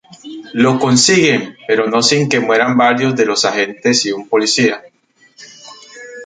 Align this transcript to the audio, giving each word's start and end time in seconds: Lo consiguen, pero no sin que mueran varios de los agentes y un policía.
Lo 0.53 0.79
consiguen, 0.79 1.55
pero 1.67 1.85
no 1.87 2.01
sin 2.01 2.27
que 2.27 2.39
mueran 2.39 2.75
varios 2.75 3.15
de 3.15 3.27
los 3.27 3.45
agentes 3.45 4.03
y 4.07 4.11
un 4.11 4.27
policía. 4.27 4.81